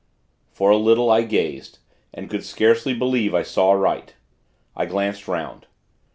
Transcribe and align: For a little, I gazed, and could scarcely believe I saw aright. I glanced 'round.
For 0.51 0.71
a 0.71 0.77
little, 0.77 1.11
I 1.11 1.21
gazed, 1.21 1.77
and 2.11 2.27
could 2.27 2.43
scarcely 2.43 2.95
believe 2.95 3.35
I 3.35 3.43
saw 3.43 3.69
aright. 3.69 4.15
I 4.75 4.87
glanced 4.87 5.27
'round. 5.27 5.67